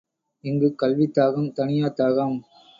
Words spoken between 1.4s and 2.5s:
தணியாத் தாகம்.